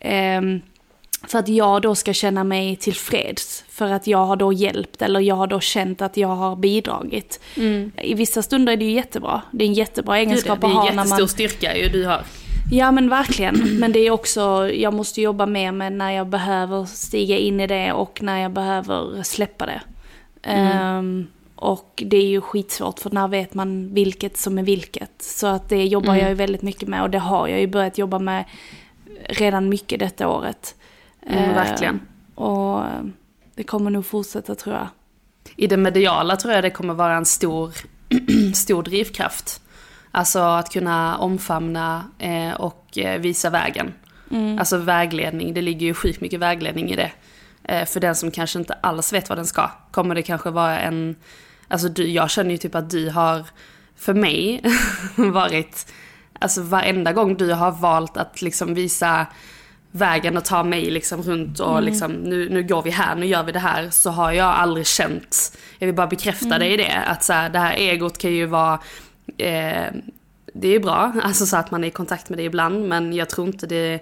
[0.00, 0.60] ehm,
[1.26, 3.64] för att jag då ska känna mig tillfreds.
[3.68, 7.40] För att jag har då hjälpt eller jag har då känt att jag har bidragit.
[8.02, 9.42] I vissa stunder är det ju jättebra.
[9.50, 11.28] Det är en jättebra egenskap det är att en ha jättestor man...
[11.28, 12.24] styrka ju du har.
[12.70, 13.78] Ja men verkligen.
[13.80, 17.66] Men det är också, jag måste jobba mer med när jag behöver stiga in i
[17.66, 19.80] det och när jag behöver släppa det.
[20.42, 25.22] Ehm, och det är ju skitsvårt för när vet man vilket som är vilket.
[25.22, 26.20] Så att det jobbar Mm.
[26.20, 28.44] jag ju väldigt mycket med och det har jag ju börjat jobba med
[29.28, 30.74] redan mycket detta året.
[31.28, 32.00] Mm, Eh, verkligen.
[32.34, 32.84] Och
[33.54, 34.88] det kommer nog fortsätta tror jag.
[35.56, 37.72] I det mediala tror jag det kommer vara en stor,
[38.54, 39.60] stor drivkraft.
[40.10, 43.92] Alltså att kunna omfamna eh, och eh, visa vägen.
[44.58, 47.12] Alltså vägledning, det ligger ju sjukt mycket vägledning i det.
[47.86, 51.16] För den som kanske inte alls vet vad den ska, kommer det kanske vara en...
[51.68, 53.46] Alltså du, jag känner ju typ att du har,
[53.96, 54.62] för mig,
[55.16, 55.92] varit...
[56.38, 59.26] Alltså varenda gång du har valt att liksom visa
[59.92, 63.42] vägen och ta mig liksom runt och liksom nu, nu går vi här, nu gör
[63.42, 63.90] vi det här.
[63.90, 67.50] Så har jag aldrig känt, jag vill bara bekräfta dig i det, att så här,
[67.50, 68.80] det här egot kan ju vara
[69.38, 69.86] eh,
[70.54, 73.28] det är bra, alltså så att man är i kontakt med det ibland, men jag
[73.28, 74.00] tror inte det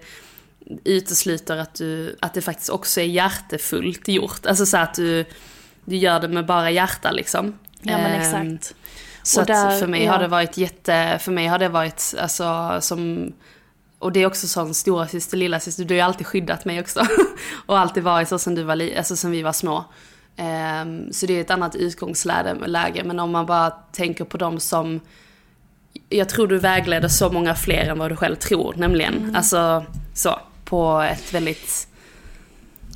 [0.85, 4.47] utesluter att, du, att det faktiskt också är hjärtefullt gjort.
[4.47, 5.25] Alltså så att du,
[5.85, 7.59] du gör det med bara hjärta liksom.
[7.81, 8.21] Ja men Ehm,
[8.55, 8.75] exakt.
[9.23, 10.13] Så där- att för mig ja.
[10.13, 13.33] har det varit jätte, för mig har det varit alltså som,
[13.99, 16.81] och det är också sån stora syster, lilla syster, du har ju alltid skyddat mig
[16.81, 17.01] också.
[17.67, 19.85] och alltid varit så sen du var, li- alltså sen vi var små.
[20.37, 23.05] Ehm, så det är ett annat utgångsläge, läge.
[23.05, 25.01] men om man bara tänker på dem som
[26.09, 29.15] jag tror du vägleder så många fler än vad du själv tror, nämligen.
[29.15, 29.37] Mm.
[29.37, 31.89] Alltså så, på ett väldigt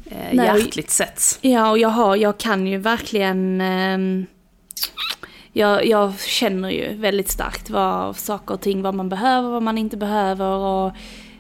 [0.05, 1.39] eh, hjärtligt sätt.
[1.41, 3.61] Ja, och jag, har, jag kan ju verkligen...
[3.61, 4.27] ehm,
[5.53, 9.79] jag, jag känner ju väldigt starkt vad saker och ting, vad man behöver, vad man
[9.79, 10.57] inte behöver.
[10.57, 10.93] Och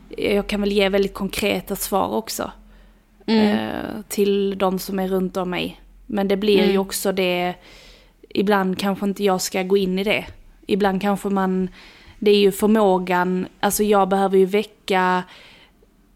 [0.08, 2.50] jag kan väl ge väldigt konkreta svar också.
[3.26, 5.80] Eh, till de som är runt om mig.
[6.06, 7.54] Men det blir ju också det,
[8.28, 10.26] ibland kanske inte jag ska gå in i det.
[10.66, 11.68] Ibland kanske man,
[12.18, 15.22] det är ju förmågan, alltså jag behöver ju väcka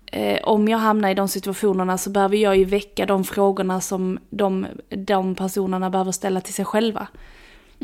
[0.06, 4.18] eh, om jag hamnar i de situationerna så behöver jag ju väcka de frågorna som
[4.30, 7.08] de, de personerna behöver ställa till sig själva.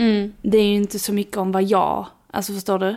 [0.00, 0.32] Mm.
[0.42, 2.96] Det är ju inte så mycket om vad jag, alltså förstår du?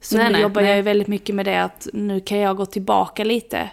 [0.00, 0.68] Så Nej, nu nej, jobbar nej.
[0.70, 3.70] jag ju väldigt mycket med det att nu kan jag gå tillbaka lite.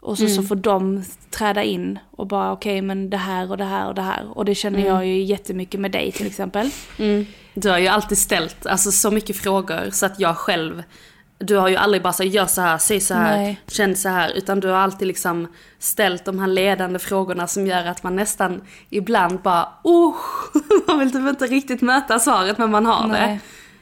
[0.00, 0.36] Och så, Mm.
[0.36, 3.94] så får de träda in och bara okej men det här och det här och
[3.94, 4.38] det här.
[4.38, 4.90] Och det känner Mm.
[4.94, 6.70] jag ju jättemycket med dig till exempel.
[7.54, 10.82] Du har ju alltid ställt alltså, så mycket frågor så att jag själv
[11.38, 13.60] du har ju aldrig bara sagt gör så här, säg så här, Nej.
[13.66, 14.30] känn så här.
[14.30, 15.48] Utan du har alltid liksom
[15.78, 20.14] ställt de här ledande frågorna som gör att man nästan ibland bara oh,
[20.86, 23.20] man vill typ inte riktigt möta svaret men man har Nej.
[23.20, 23.38] det.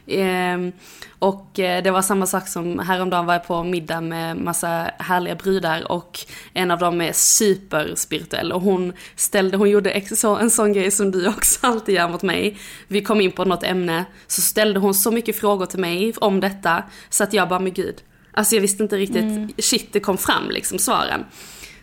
[0.07, 0.71] Ehm,
[1.19, 5.35] och eh, det var samma sak som häromdagen var jag på middag med massa härliga
[5.35, 6.19] brudar och
[6.53, 10.03] en av dem är superspirituell och hon ställde, hon gjorde
[10.39, 12.57] en sån grej som du också alltid gör mot mig.
[12.87, 16.39] Vi kom in på något ämne, så ställde hon så mycket frågor till mig om
[16.39, 17.95] detta så att jag bara, men gud.
[18.31, 21.25] Alltså jag visste inte riktigt, shit det kom fram liksom svaren.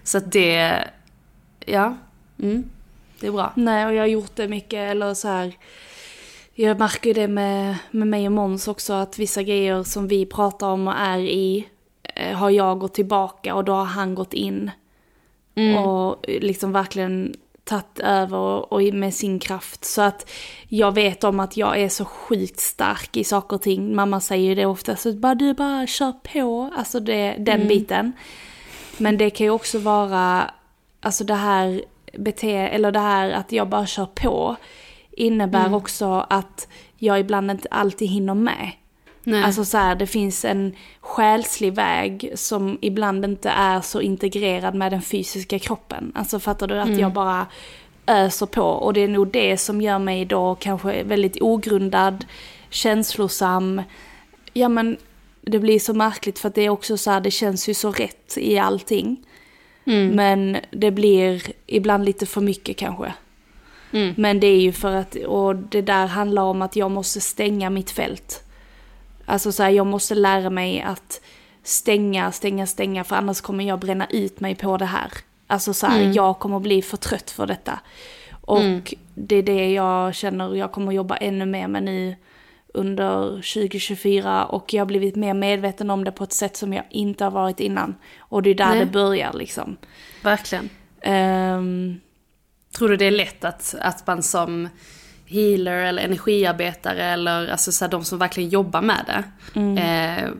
[0.02, 0.84] Så att det,
[1.66, 1.96] ja,
[2.42, 2.64] mm,
[3.20, 3.52] det är bra.
[3.56, 5.54] Nej, och jag har gjort det mycket, eller så här.
[6.55, 10.27] Jag märker ju det med, med mig och Måns också, att vissa grejer som vi
[10.27, 11.69] pratar om och är i,
[12.03, 14.71] eh, har jag gått tillbaka och då har han gått in.
[15.79, 19.85] Och liksom verkligen tagit över och, med sin kraft.
[19.85, 20.31] Så att
[20.69, 23.95] jag vet om att jag är så sjukt stark i saker och ting.
[23.95, 28.12] Mamma säger ju det ofta, så bara du bara kör på, alltså det, den biten.
[28.99, 30.51] Men det kan ju också vara,
[31.01, 34.57] alltså det här bete eller det här att jag bara kör på
[35.16, 38.70] innebär också att jag ibland inte alltid hinner med.
[39.24, 39.42] Nej.
[39.42, 44.92] Alltså så här, det finns en själslig väg som ibland inte är så integrerad med
[44.92, 46.12] den fysiska kroppen.
[46.14, 47.46] Alltså fattar du att jag bara
[48.07, 52.24] öser på och det är nog det som gör mig då kanske väldigt ogrundad,
[52.70, 53.83] känslosam.
[54.53, 54.96] Ja men
[55.40, 57.92] det blir så märkligt för att det är också så här, det känns ju så
[57.92, 59.16] rätt i allting.
[60.14, 63.14] Men det blir ibland lite för mycket kanske.
[64.16, 67.70] Men det är ju för att, och det där handlar om att jag måste stänga
[67.70, 68.44] mitt fält.
[69.24, 71.20] Alltså så här, jag måste lära mig att
[71.62, 75.12] stänga, stänga, stänga för annars kommer jag bränna ut mig på det här.
[75.46, 77.80] Alltså så här, jag kommer bli för trött för detta.
[78.40, 82.16] Och det är det jag känner jag kommer jobba ännu mer med nu
[82.74, 86.85] under 2024 och jag har blivit mer medveten om det på ett sätt som jag
[86.90, 87.94] inte har varit innan.
[88.18, 88.78] Och det är där Nej.
[88.78, 89.76] det börjar liksom.
[90.22, 90.70] Verkligen.
[91.00, 92.00] Ehm,
[92.76, 94.68] Tror du det är lätt att, att man som
[95.27, 99.25] healer eller energiarbetare eller alltså så här, de som verkligen jobbar med det.
[99.81, 100.31] Eh,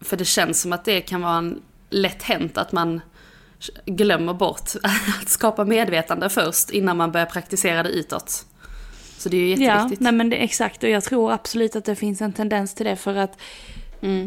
[0.00, 3.00] för det känns som att det kan vara en lätt hänt att man
[3.86, 4.70] glömmer bort
[5.22, 8.46] att skapa medvetande först innan man börjar praktisera det utåt.
[9.18, 10.00] Så det är ju Ja, jätteviktigt.
[10.00, 10.82] nej men det, exakt.
[10.82, 13.38] Och jag tror absolut att det finns en tendens till det för att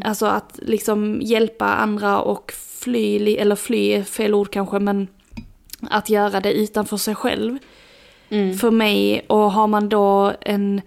[0.06, 5.08] Alltså att liksom hjälpa andra och fly, eller fly är fel ord kanske, men
[5.92, 7.58] att göra det utanför sig själv.
[8.60, 9.26] för mig.
[9.28, 10.82] Och har man då en,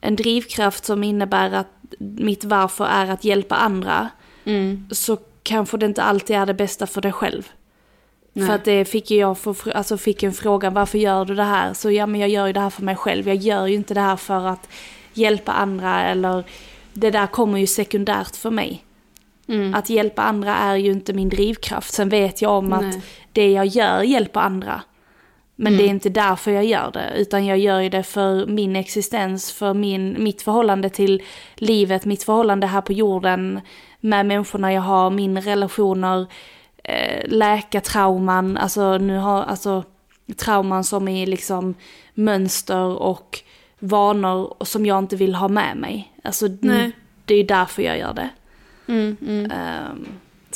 [0.00, 1.66] en drivkraft som innebär att
[1.98, 4.08] mitt varför är att hjälpa andra.
[4.90, 7.48] Så kanske det inte alltid är det bästa för dig själv.
[8.46, 11.74] För att det fick jag, för, alltså fick en fråga, varför gör du det här?
[11.74, 13.28] Så ja, men jag gör ju det här för mig själv.
[13.28, 14.68] Jag gör ju inte det här för att
[15.14, 16.44] hjälpa andra eller
[16.92, 18.84] det där kommer ju sekundärt för mig.
[19.74, 21.94] Att hjälpa andra är ju inte min drivkraft.
[21.94, 23.02] Sen vet jag om att Nej.
[23.36, 24.82] Det jag gör hjälper andra.
[25.58, 28.76] Men det är inte därför jag gör det, utan jag gör ju det för min
[28.76, 31.22] existens, för min, mitt förhållande till
[31.54, 33.60] livet, mitt förhållande här på jorden
[34.00, 36.26] med människorna jag har, mina relationer,
[36.84, 39.84] eh, läka trauman, alltså nu har, alltså
[40.36, 41.74] trauman som är liksom
[42.14, 43.40] mönster och
[43.78, 46.12] vanor som jag inte vill ha med mig.
[46.24, 46.92] Alltså Nej.
[47.24, 48.28] det är ju därför jag gör det.
[48.88, 49.50] Mm, mm.
[49.50, 50.06] Ehm,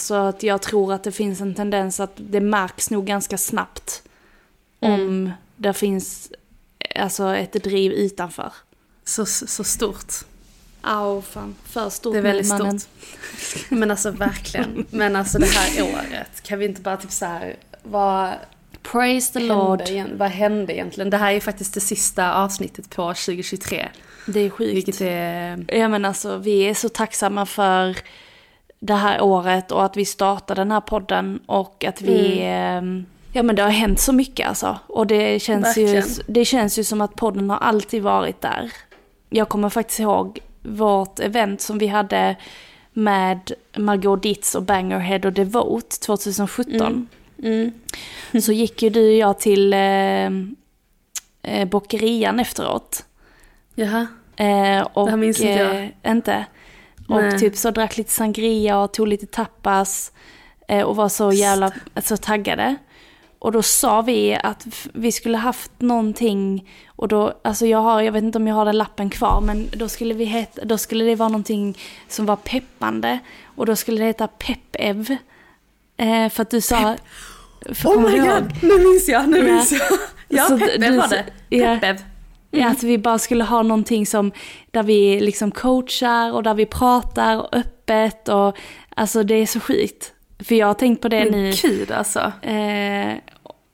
[0.01, 4.03] så att jag tror att det finns en tendens att det märks nog ganska snabbt
[4.81, 6.33] om det finns
[6.97, 8.53] alltså ett driv utanför.
[9.05, 10.15] Så, så stort.
[10.83, 12.81] Au fan, för stort Det är väldigt mannen.
[12.81, 12.91] stort.
[13.71, 14.87] Men alltså verkligen.
[14.91, 18.33] Men alltså det här året, kan vi inte bara typ så här, vad
[18.83, 19.81] Praise the Lord.
[19.81, 21.11] igen- vad hände egentligen?
[21.11, 23.89] Det här är faktiskt det sista avsnittet på 2023.
[24.27, 24.75] Det är sjukt.
[24.77, 25.65] Vilket är...
[25.69, 27.97] Ja men alltså vi är så tacksamma för
[28.81, 32.41] det här året och att vi startade den här podden och att vi...
[32.43, 34.79] ehm, Ja men det har hänt så mycket alltså.
[34.87, 38.73] Och det känns, ju, det känns ju som att podden har alltid varit där.
[39.29, 42.37] Jag kommer faktiskt ihåg vårt event som vi hade
[42.93, 47.09] med Margot Ditz och Bangerhead och Devote 2017.
[47.43, 47.73] Mm.
[48.43, 50.27] Så gick ju du och jag till eh,
[51.43, 53.05] eh, Bockerian efteråt.
[53.75, 54.07] Jaha.
[54.37, 55.77] Eh, och, Det här minns inte jag.
[56.03, 56.45] Eh, inte.
[57.11, 57.39] Och Nej.
[57.39, 60.13] typ så drack lite sangria och tog lite tapas.
[60.69, 62.77] Eh, och var så jävla så taggade.
[63.39, 66.69] Och då sa vi att vi skulle haft någonting.
[66.89, 69.41] Och då, alltså jag har, jag vet inte om jag har den lappen kvar.
[69.41, 73.19] Men då skulle, vi heta, då skulle det vara någonting som var peppande.
[73.45, 75.17] Och då skulle det heta Peppev.
[75.97, 76.97] Eh, för att du sa...
[77.75, 78.27] För, Oh my du ihåg?
[78.29, 79.45] god, nu minns jag, nu Ja.
[79.45, 79.83] minns jag.
[80.29, 81.25] Ja, Så Peppev var det.
[81.49, 81.75] ja.
[81.75, 81.97] Peppev.
[81.97, 82.03] Ja,
[82.53, 84.33] att vi bara skulle ha någonting som,
[84.71, 88.57] där vi liksom coachar och där vi pratar öppet och
[88.89, 90.13] alltså det är så skit.
[90.45, 91.53] För jag har tänkt på det Men nu.
[91.63, 92.33] gud alltså.
[92.43, 93.15] Eh,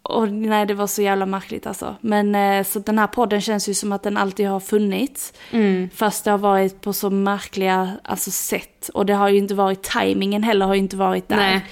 [0.03, 1.97] och nej, det var så jävla märkligt alltså.
[2.01, 5.33] Men eh, så den här podden känns ju som att den alltid har funnits.
[5.51, 5.91] Mm.
[5.95, 8.91] Fast det har varit på så märkliga alltså, sätt.
[8.95, 11.37] Och det har ju inte varit, tajmingen heller har ju inte varit där.
[11.37, 11.65] Nej.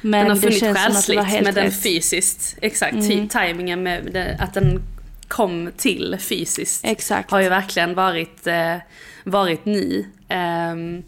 [0.00, 1.58] Men Den har funnits själsligt men den.
[1.58, 1.70] Mm.
[1.70, 2.58] fysiskt.
[2.62, 3.28] Exakt, mm.
[3.28, 4.82] tajmingen med det, att den
[5.30, 6.84] kom till fysiskt.
[6.84, 7.30] Exakt.
[7.30, 8.76] Har ju verkligen varit, eh,
[9.24, 10.06] varit ny.
[10.28, 11.02] Ehm,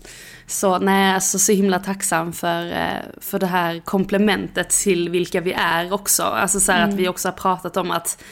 [0.47, 5.53] så nej, alltså så himla tacksam för, eh, för det här komplementet till vilka vi
[5.53, 6.23] är också.
[6.23, 8.23] Alltså så här att vi också har pratat om att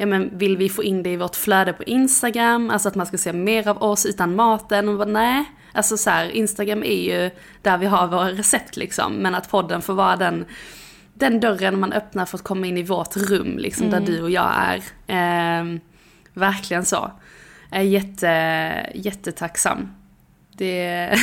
[0.00, 2.70] Ja men vill vi få in det i vårt flöde på Instagram?
[2.70, 4.88] Alltså att man ska se mer av oss utan maten.
[4.88, 5.44] Och bara, nej.
[5.72, 7.30] Alltså så här, Instagram är ju
[7.62, 9.12] där vi har våra recept liksom.
[9.12, 10.44] Men att podden får vara den,
[11.18, 13.90] den dörren man öppnar för att komma in i vårt rum liksom.
[13.90, 14.82] Där du och jag är.
[15.06, 15.80] Ehm,
[16.34, 17.10] verkligen så.
[17.70, 18.26] Jag är jätte,
[18.94, 19.88] jättetacksam.
[20.56, 21.18] Det är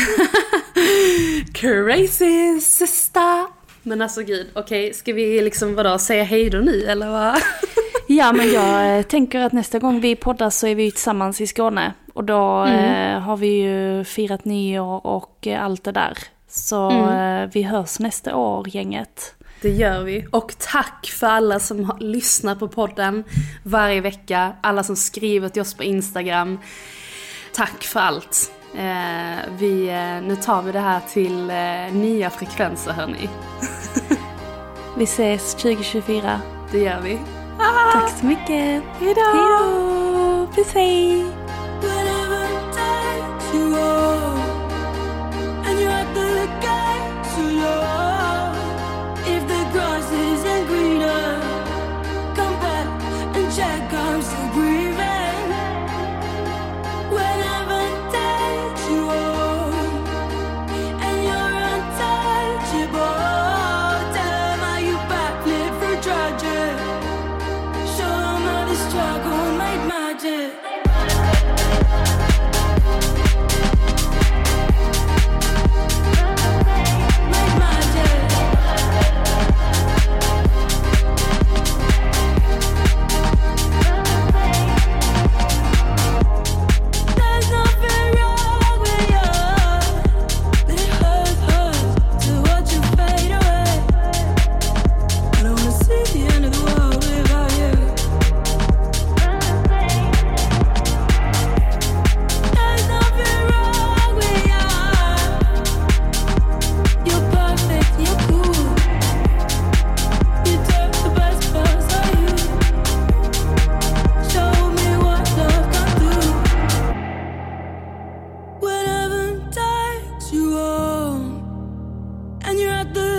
[1.54, 3.46] crazy sister.
[3.84, 7.36] Men alltså gud, okej, ska vi liksom vadå, säga hej då nu eller vad?
[8.08, 11.48] Ja, men jag eh, tänker att nästa gång vi poddar så är vi tillsammans i
[11.48, 11.94] Skåne.
[12.14, 16.18] Och då eh, har vi ju firat nyår och eh, allt det där.
[16.48, 19.35] Så eh, vi hörs nästa år, gänget.
[19.62, 20.28] Det gör vi.
[20.32, 23.24] Och tack för alla som lyssnar på podden
[23.64, 24.54] varje vecka.
[24.62, 26.60] Alla som skriver till oss på Instagram.
[27.54, 28.52] Tack för allt.
[28.78, 33.30] Eh, vi, eh, nu tar vi det här till eh, nya frekvenser hörni.
[34.98, 36.42] Vi ses 2024.
[36.72, 37.20] Det gör vi.
[37.94, 38.84] Tack så mycket.
[39.00, 39.22] Hejdå!
[39.22, 40.48] Hejdå!
[40.56, 41.15] Puss hej!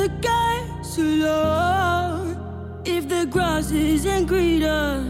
[0.08, 2.82] The alone.
[2.84, 5.04] If the grass isn't greener,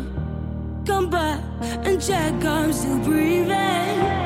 [0.86, 1.40] come back
[1.84, 4.25] and check I'm still breathing.